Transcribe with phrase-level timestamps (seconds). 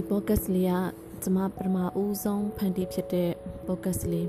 [0.00, 0.74] ဒီ podcast လေးက
[1.22, 3.30] ကျွန်မပထမဦးဆုံးဖန်တီးဖြစ်တဲ့
[3.66, 4.28] podcast လေး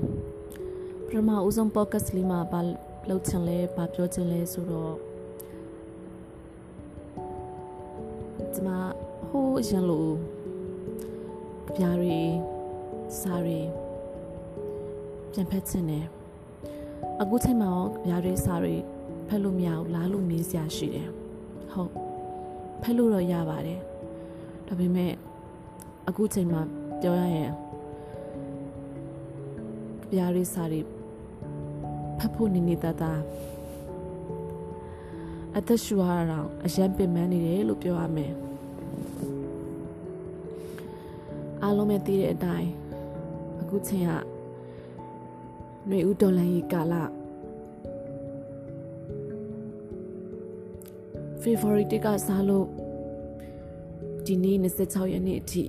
[1.06, 2.60] ပထမဦးဆုံး podcast လေးမှာဘာ
[3.08, 4.94] လုပ်ချင်လဲဘာပြောချင်လဲဆိုတော့
[8.54, 8.70] ကျွန်မ
[9.28, 10.08] ဟိုးအရင်လို
[11.76, 12.20] ကြပြားတွေ
[13.20, 13.60] စာတွေ
[15.32, 16.06] ပြန်ဖက်ချင်တယ်
[17.20, 18.74] အခုချိန်မှာရောကြပြားတွေစာတွေ
[19.28, 21.08] ဖက်လို့မရဘူးလားလို့မေးစရာရှိတယ်
[21.72, 21.90] ဟုတ်
[22.82, 23.80] ဖက်လို့တော့ရပါတယ်
[24.68, 25.12] ဒါပေမဲ့
[26.08, 26.62] အခုချိန်မှာ
[27.00, 27.52] ပြောရရင်
[30.10, 30.80] ကြပြားတွေစာတွေ
[32.18, 33.12] ဖတ်ဖို့နေနေတတာ
[35.56, 38.32] အသက်ရှူရအောင်အရန်ပင်ပန်းနေတယ်လို့ပြောရမယ်
[41.62, 42.70] အားလုံးပဲသိတဲ့အတိုင်း
[43.60, 44.12] အခုချိန်က
[45.86, 46.94] ຫນွေဦးတော်လန်ကြီးကာလ
[51.42, 52.66] favorite ကစားလို့
[54.26, 55.64] ဒီနေ့26ရက်နေ့အထိ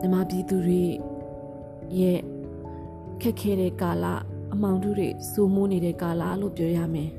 [0.00, 0.82] မြန်မာပြည်သူတွေ
[1.98, 2.20] ရဲ့
[3.22, 4.06] ခက်ခဲတဲ့ကာလ
[4.52, 7.10] အမောင်တို့တွေစိုးမိုးနေတဲ့ကာလလို့ပြောရမယ်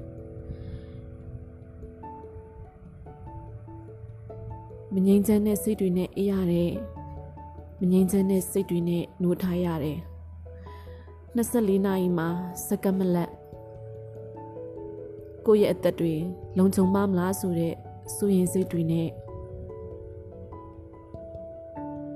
[4.94, 6.72] မငြိမ်းချမ်းတဲ့စိတ်တွေနဲ့အေးရတယ်
[7.80, 10.00] မငြိမ်းချမ်းတဲ့စိတ်တွေနဲ့နှိုးထားရတယ်
[11.36, 12.28] 24နာရီမှာ
[12.68, 13.32] စက္ကန့်မလက်
[15.46, 16.14] ကိုယ့်ရဲ့အသက်တွေ
[16.58, 17.74] လုံခြုံမမလားဆိုတဲ့
[18.16, 19.10] စိုးရင်စိတ်တွေနဲ့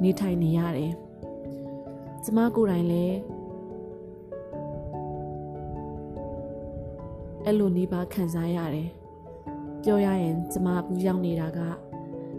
[0.03, 0.91] နေထိုင်နေရတယ်။
[2.23, 3.17] ကျမကိုယ်တိုင်လည်း
[7.45, 8.89] အဲ့လိုနေပါခံစားရတယ်။
[9.83, 11.59] ပြောရရင်ကျမဘူးရောက်နေတာက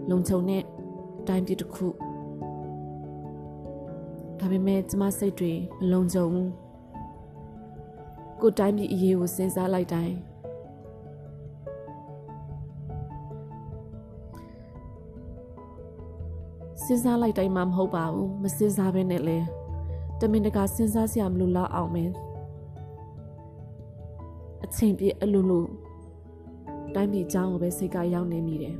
[0.09, 0.63] လုံခြုံတဲ့
[1.27, 1.87] တိုင်းပြည်တစ်ခု
[4.39, 6.49] ဒါပေမဲ့ကျမစိတ်တွေမလုံခြုံဘူး။
[8.41, 10.15] ကိုတိုင်းပြည်အရေးကိုစဉ်းစားလိုက်တိုင်း
[16.87, 19.37] စဉ်းစားလိုက်တိုင်းမှမဟုတ်ပါဘူးမစဉ်းစားဘဲနဲ့လဲ
[20.19, 22.13] တမင်တကာစဉ်းစားစရာမလိုတော့အောင်မင်း
[24.63, 25.65] အချိန်ပြည့်အလိုလို
[26.95, 28.75] တိုင်းပြည်အကြောင်းကိုပဲစိတ်ကရောက်နေမိတယ်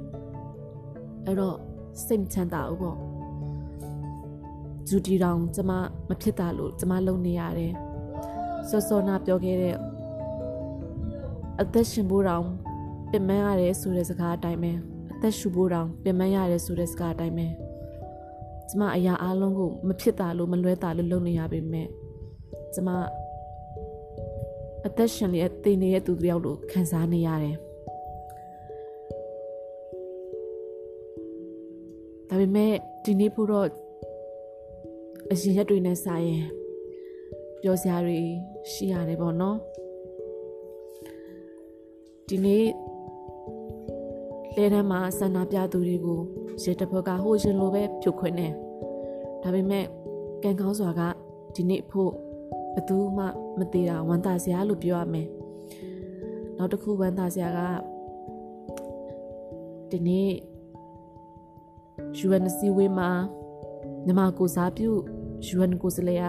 [1.26, 1.58] အဲ့တော့
[2.06, 2.98] စိတ်ချမ်းသာဘူးပေါ့
[4.88, 5.72] ဂျူတီတောင်ကျမ
[6.10, 7.74] မဖြစ်တာလို့ကျမလုံနေရတယ်
[8.70, 9.76] စောစောနာပြောခဲ့တဲ့
[11.62, 12.46] အသက်ရှင်ဖို့တောင်
[13.12, 14.72] ပင်ပန်းရတယ်ဆိုတဲ့စကားအတိုင်းပဲ
[15.14, 17.48] အသက်ရှူဖို့တောင်ပင်ပန်းရတယ်ဆိုတဲ့စကားအတိုင်းပဲ
[18.70, 21.88] ကျမအရာအလုံးကိုမဖြစ်တာလို့မလွဲတာလို့လုပ်နေရပေမဲ့
[22.74, 22.90] ကျမ
[24.86, 27.56] အသက်ရှင်နေတဲ့တည်နေတဲ့သူတယောက်လိုခံစားနေရတယ်
[32.30, 32.74] ဒါပေမဲ့
[33.04, 33.68] ဒီနေ့ဖို့တော့
[35.32, 36.44] အရင်ရက်တွေနဲ့စာရင်
[37.62, 38.20] ပြောစရာတွေ
[38.72, 39.58] ရှိရတယ်ပေါ့နော်
[42.28, 42.66] ဒီနေ့
[44.56, 46.22] လဲတန်းမှာဆန္ဒပြသူတွေကို
[46.64, 48.48] ရေတဘကဟိုရှင်လိုပဲဖြုတ်ခွင်းနေ
[49.44, 49.86] ဒါပေမဲ့
[50.44, 51.02] ကံကောင်းစွာက
[51.56, 52.12] ဒီနေ့ဖို့
[52.76, 53.26] ဘသူမှ
[53.60, 55.28] မသေးတာဝမ်းသာစရာလို့ပြောရမယ်
[56.58, 57.60] နောက်တစ်ခုဝမ်းသာစရာက
[59.92, 60.32] ဒီနေ့
[62.26, 63.10] UNC ဝေးမှာ
[64.06, 64.90] မြမကိုစားပြု
[65.56, 66.24] UN ကိုစလေက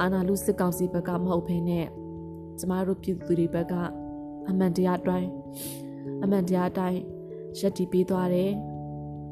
[0.00, 1.86] အာနာလူစစ်ကောင်စီဘက်ကမဟုတ်ဘဲနဲ့
[2.58, 3.74] ကျမတို့ပြည်သူတွေဘက်က
[4.48, 5.28] အမှန်တရားတိုင်း
[6.22, 7.00] အမှန်တရားတိုင်း
[7.58, 8.50] ရက်တီပေးသွားတယ်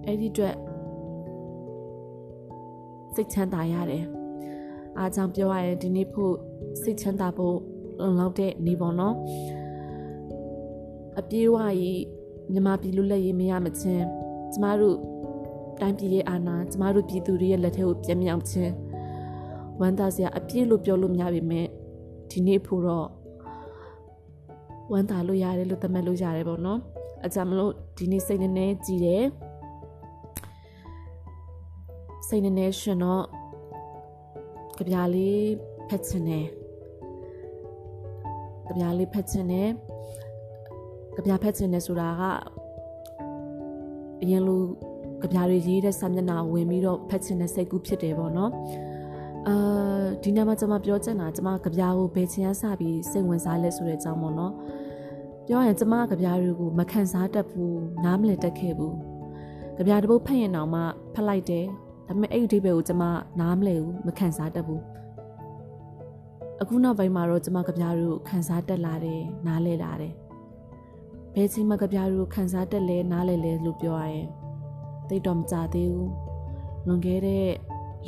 [0.06, 0.56] အဲ့ဒီအတွက်
[3.14, 4.04] စိတ်ချမ်းသာရတယ်
[4.98, 6.34] အားကြောင့်ပြောရရင်ဒီနေ့ဖို့
[6.82, 7.56] စိတ်ချမ်းသာဖို့
[8.00, 9.14] လုံလောက်တဲ့နေပေါ့နော်
[11.18, 12.02] အပြေးဝကြီး
[12.52, 14.04] မြမပြည်လူလက်ရေးမရမချင်း
[14.52, 14.96] ကျမတို့
[15.80, 18.72] တိုင်းပြည်ရဲ့အာဏာကျမတို့ပြည်သူတွေရဲ့လက်ထဲကိုပြန်မြောက်ခြင်း
[19.80, 21.60] ဝမ်းသာစရာအပြည့်လို့ပြောလို့မရပါပဲ
[22.30, 23.08] ဒီနေ့ဖို့တော့
[24.92, 26.80] ဝမ်းသာလို့ရတယ်လို့သတ်မှတ်လို့ရတယ်ပေါ့နော်
[27.24, 29.24] အကြမလို့ဒီနေ့စိတ်နည်းနည်းကြည်တယ်
[32.28, 33.24] စိတ်နည်းနည်းရှင်တော့
[34.76, 35.40] ကြပြားလေး
[35.88, 36.46] ဖက်ချင်တယ်
[38.66, 39.68] ကြပြားလေးဖက်ချင်တယ်
[41.14, 42.22] ကြပြားဖက်ချင်တယ်ဆိုတာက
[44.22, 44.60] အရင်လို
[45.22, 48.52] ကြပြားတွေရေးတဲ့စာမျက်နှာဝင်ပြီးတော့ဖက်ချင်တဲ့စိတ်ကူးဖြစ်တယ်ပေါ့နော်
[49.48, 54.52] အာဒီနေ့မှကျွန်မပြောချင်တာကျွန်မကြပြားကိုဘယ်ချင်းရစပြီးစိတ်ဝင်စားလဲဆိုတဲ့အကြောင်းပေါ့နော်
[55.52, 58.96] ပြောရင်ကျမကဗျာတွေကိုမခံစားတတ်ဘူးနားမလည်တတ်ခဲ့ဘူး
[59.76, 60.80] ကြဗျာတပုတ်ဖတ်ရင်တော့မှ
[61.14, 61.66] ဖတ်လိုက်တယ်
[62.06, 63.02] ဒါပေမဲ့အဲ့ဒီအဓိပ္ပာယ်ကိုကျမ
[63.40, 64.82] နားမလည်ဘူးမခံစားတတ်ဘူး
[66.60, 70.14] အခုနောက်ပိုင်းမှာတော့ကျမကြဗျာတွေကိုခံစားတတ်လာတယ်နားလည်လာတယ်
[71.34, 74.28] ဘယ်ချိန်မှကြဗျာတွေကိုခံစားတတ်လဲနားလည်လဲလို့ပြောရရင်
[75.08, 76.10] သိတော့မကြသေးဘူး
[76.86, 77.46] လွန်ခဲ့တဲ့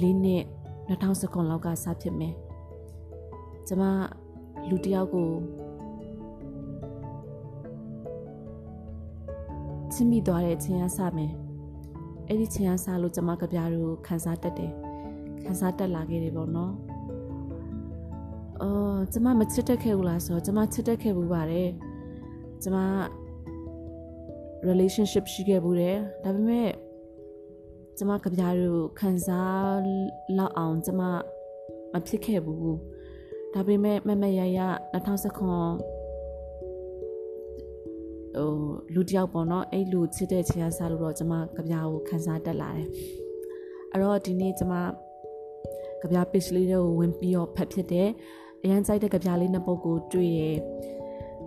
[0.00, 0.44] ၄နှစ်
[0.88, 2.34] 2019လောက်ကစဖြစ်မယ်
[3.66, 3.82] ကျမ
[4.68, 5.30] လူတယောက်ကို
[9.92, 11.32] ချစ်မိသွားတဲ့ချင်းရစမယ်
[12.28, 14.72] အဲ့ဒီချိန်ကစလို့ကျမကြပြားတွေကိုခန်းစားတက်တယ်
[15.44, 16.72] ခန်းစားတက်လာခဲ့တယ်ပေါ့နော်
[18.62, 21.70] အော်ကျမမချစ်တတ်ခဲ့ဘူးလားဆိုတော့ကျမချစ်တတ်ခဲ့ဘူးပါတယ်
[22.62, 22.76] ကျမ
[24.68, 26.70] relationship ရှိခဲ့ဘူးတယ်ဒါပေမဲ့
[27.98, 29.82] ကျမကြပြားတွေကိုခန်းစား
[30.38, 31.02] လောက်အောင်ကျမ
[31.92, 32.76] မဖြစ်ခဲ့ဘူး
[33.54, 34.58] ဒါပေမဲ့မမရရ
[34.92, 36.01] 2019
[38.36, 38.50] ဟို
[38.94, 42.88] လူတယောက်ပေါ့နော်အဲ့လူချစ်တဲ့ချင်အားစားလို့တော့ကျမကြပြားကိုခန်းစားတက်လာတယ်
[43.90, 44.74] အဲ့တော့ဒီနေ့ကျမ
[46.00, 48.08] ကြပြား page လေးတွေကိုဝင်ပြီးတော့ဖတ်ဖြစ်တယ်
[48.62, 50.40] အရန်ကြိုက်တဲ့ကြပြားလေးနှစ်ပုဒ်ကိုတွေ့ရ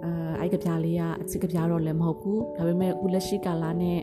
[0.03, 3.99] အဲအဲ့ကြပြားလေးကအချစ်ကြပြားတော့လည်းမဟုတ်ဘူးဒါပေမဲ့အခုလက်ရှိကာလနဲ့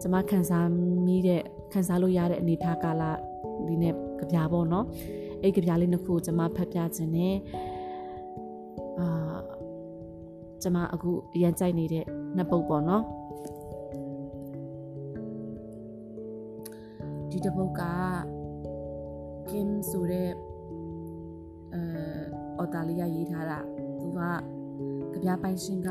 [0.00, 0.68] ကျမခန်းစား
[1.06, 1.42] မိတဲ့
[1.72, 3.02] ခန်းစားလို့ရတဲ့အနေထားကာလ
[3.66, 4.86] ဒီနေ့ကြပြားပေါ့နော်
[5.42, 7.36] အဲ့ကြပြားလေးနှစ်ခုကျမဖတ်ပြခြင်းနဲ့
[9.00, 9.31] အာ
[10.62, 12.04] ကျမအခုအရန်ကြိုက်နေတဲ့
[12.36, 13.04] နှစ်ပုတ်ပေါ့နော်
[17.30, 17.82] ဒီတစ်ပုတ်က
[19.48, 20.30] Kim ဆိုတဲ့
[21.74, 21.82] အဲ
[22.58, 23.58] အော်တာလီယာရေးထားတာ
[24.00, 24.20] သူက
[25.12, 25.90] ကြပြပိုင်ရှင်က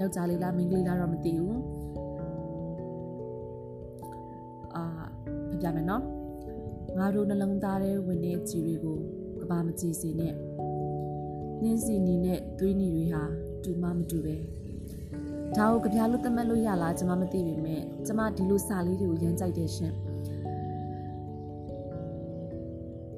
[0.00, 1.60] ယောက်ျားလေးလားမိန်းကလေးလားတော့မသိဘူး
[4.74, 4.84] အာ
[5.48, 6.02] ပြပြမယ်နော်
[6.98, 8.98] ငါတို့နှလုံးသားထဲဝင်တဲ့ကြည်တွေကို
[9.40, 10.34] ကဘာမကြည့်စေနဲ့
[11.62, 13.24] နှင်းစီနီနဲ့သွေးနီတွေဟာ
[13.68, 14.36] တူမှမတူပဲ
[15.56, 19.92] ဒါကိုကြပြလို့သတ်မှတ်လို့ရလားကျွန်မမသိပေမဲ့ကျွန်မဒီလိုစာလေးတွေကိုရမ်းကြိုက်တယ်ရှင်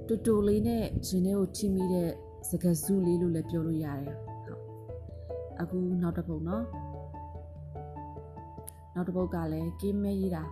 [0.07, 2.09] တူတူလေးနဲ့ရှင်ထဲကိုထိမိတဲ့
[2.49, 4.63] စကားစုလေးလို့လည်းပြောလို့ရတယ်ဟုတ်
[5.61, 6.65] အခုနောက်တစ်ပုတ်နော်
[8.95, 10.45] နောက်တစ်ပုတ်ကလည်းကင်းမဲရေးတာ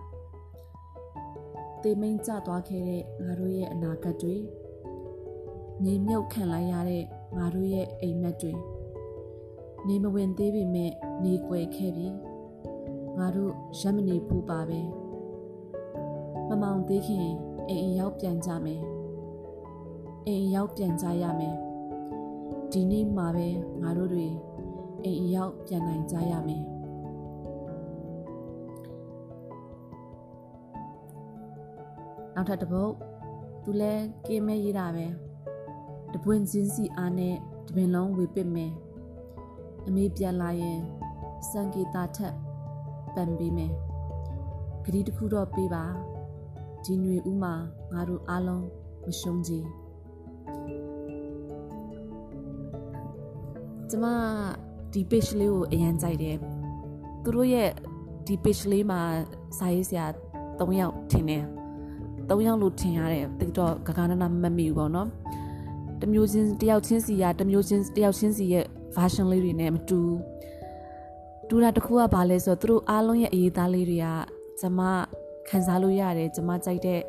[1.83, 4.35] တေမိန်ကျသွားခဲ့တဲ့ငါတို့ရဲ့အနာဂတ်တွေ
[5.83, 7.03] မြေမြုပ်ခံလိုက်ရတဲ့
[7.37, 8.53] ငါတို့ရဲ့အိမ်မက်တွေ
[9.87, 10.91] နေမဝင်သေးပေမဲ့
[11.23, 12.07] နေကွယ်ခဲ့ပြီ
[13.17, 14.79] ငါတို့ရက်မနေဘူးပါပဲ
[16.49, 17.27] မမောင်သေးခင်
[17.69, 18.81] အိမ်ရောက်ပြန်ကြမယ်
[20.27, 21.55] အိမ်ရောက်ပြန်ကြရမယ်
[22.71, 23.47] ဒီနေ့မှာပဲ
[23.81, 24.27] ငါတို့တွေ
[25.05, 26.63] အိမ်ရောက်ပြန်နိုင်ကြရမယ်
[32.35, 32.93] နောက်ထပ်တစ်ပုတ်
[33.63, 33.93] သူလဲ
[34.27, 35.05] ကင်းမဲရေးတာပဲ
[36.13, 37.35] တပွင့်ချင်းစီအားနဲ့
[37.67, 38.71] တပင်လုံးဝေပစ်မယ်
[39.91, 40.79] အမေပြန်လာရင်
[41.49, 42.33] စံကေတာထက်
[43.15, 43.71] ပန်ပေးမယ်
[44.83, 45.85] ဂရီတစ်ခုတော့ပေးပါ
[46.83, 47.53] ဒီຫນွေဥမှာ
[47.93, 48.65] ငါတို့အားလုံး
[49.05, 49.51] မရှုံးကြ
[53.89, 54.05] ကျမ
[54.91, 56.37] ဒီ page လေးကိုအရန်ကြိုက်တယ်
[57.23, 57.69] သူတို့ရဲ့
[58.25, 59.01] ဒီ page လေးမှာ
[59.57, 60.05] စာရေးဆရာ
[60.59, 61.43] 3ယောက်ထင်တယ်
[62.29, 65.07] 3ယောက်လို့ထင်ရတယ်တိတော့ဂဂနနာမမီဘူးပေါ့နော်
[66.01, 69.99] တမျိုးချင်းတယောက်ချင်းစီကတမျိုးချင်းတယောက်ချင်းစီရဲ့ version လေးတွေနဲ့မတူ
[71.49, 74.07] တူတာတစ်ခုကဘာလဲဆိုတော့သူတို့အားလုံးရဲ့အရေးသားလေးတွေက
[74.59, 74.79] ကျမ
[75.49, 77.01] ခံစားလို့ရတယ်ကျမကြိုက်တဲ့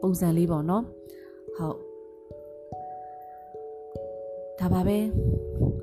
[0.00, 0.84] ပုံစံလေးပေါ့နော်
[1.56, 1.76] ဟုတ်
[4.60, 4.98] ဒါပါပဲ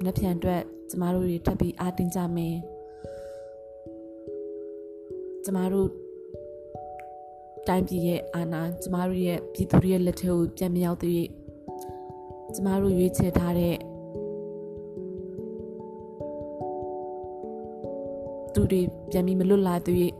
[0.05, 2.55] လက်ဖြန်အတွက်ကျမတို့တွေထပ်ပြီးအားတင်းကြမယ်
[5.43, 5.89] ကျမတို့
[7.67, 11.19] တိုင်းပြည်ရဲ့အာဏာကျမတို့ရဲ့ပြည်သူတွေရဲ့လက်ထဲကိုပြန်မရောက်သေး၍
[12.53, 13.75] ကျမတို့ရွေးချယ်ထားတဲ့
[18.53, 19.97] သူတွေပြန်ပြီးမလွတ်လာသေး၍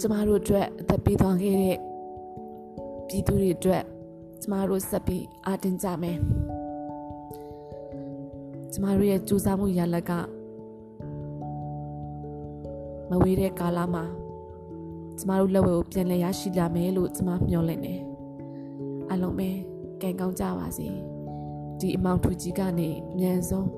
[0.00, 1.76] ကျမတို့အတွက်အသက်ပေးသွားခဲ့တဲ့
[3.08, 3.82] ပြည်သူတွေအတွက်
[4.42, 6.18] ကျမတို့ဆက်ပြီးအားတင်ကြမယ်
[8.72, 10.12] ကျမတို့ရဲ့ကြိုးစားမှုရလက်က
[13.10, 14.04] မဝေးတဲ့ကာလမှာ
[15.18, 18.00] ကျမတို့လက်ဝဲကိုပြန်လည်ရရှိလာမယ်လို့ကျမမျှော်လင့်တယ်
[19.10, 19.48] အလုံးပဲ
[20.02, 20.88] ကံကောင်းကြပါစေ
[21.80, 23.68] ဒီအမောင်ထူကြီးကနေအမြန်ဆုံး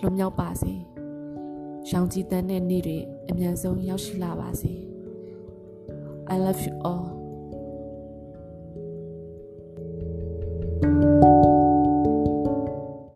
[0.00, 0.72] လွန်မြောက်ပါစေ
[1.90, 2.98] ရောင်ကြီးတန်းတဲ့နေ့တွေ
[3.30, 4.72] အမြန်ဆုံးရောက်ရှိလာပါစေ
[6.34, 7.23] I love you all